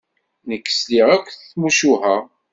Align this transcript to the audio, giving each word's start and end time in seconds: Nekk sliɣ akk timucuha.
Nekk 0.49 0.65
sliɣ 0.71 1.07
akk 1.15 1.27
timucuha. 1.49 2.15